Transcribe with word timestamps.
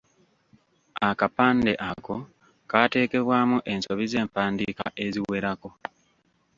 Akapande 1.09 1.73
ako 1.89 2.15
kaateekebwamu 2.69 3.57
ensobi 3.71 4.05
z’empandiika 4.11 4.85
eziwerako. 5.05 5.69